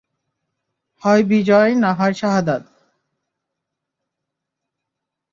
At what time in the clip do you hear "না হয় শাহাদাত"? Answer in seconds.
1.75-2.63